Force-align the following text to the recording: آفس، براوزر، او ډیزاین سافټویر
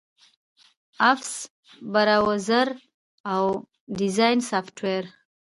آفس، 1.11 1.33
براوزر، 1.93 2.67
او 3.33 3.43
ډیزاین 3.97 4.39
سافټویر 4.49 5.03